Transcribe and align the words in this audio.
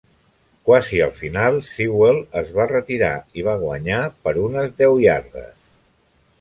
Quasi 0.69 1.01
al 1.07 1.11
final, 1.17 1.57
Sewell 1.67 2.17
es 2.41 2.49
va 2.57 2.67
retirar 2.73 3.13
i 3.41 3.47
va 3.51 3.55
guanyar 3.67 4.03
per 4.25 4.37
unes 4.49 4.77
deu 4.83 4.99
iardes. 5.07 5.57